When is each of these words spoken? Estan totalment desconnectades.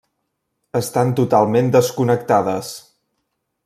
Estan 0.79 1.13
totalment 1.21 1.71
desconnectades. 1.77 2.75